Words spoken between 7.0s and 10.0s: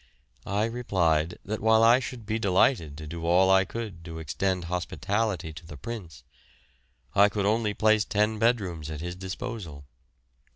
I could only place ten bedrooms at his disposal.